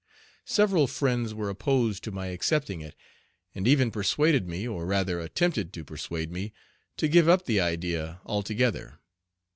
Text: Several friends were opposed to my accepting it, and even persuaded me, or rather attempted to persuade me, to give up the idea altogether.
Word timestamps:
Several 0.47 0.87
friends 0.87 1.31
were 1.35 1.47
opposed 1.51 2.03
to 2.05 2.11
my 2.11 2.25
accepting 2.29 2.81
it, 2.81 2.95
and 3.53 3.67
even 3.67 3.91
persuaded 3.91 4.47
me, 4.49 4.67
or 4.67 4.87
rather 4.87 5.19
attempted 5.19 5.71
to 5.73 5.83
persuade 5.85 6.31
me, 6.31 6.53
to 6.97 7.07
give 7.07 7.29
up 7.29 7.45
the 7.45 7.59
idea 7.59 8.19
altogether. 8.25 8.97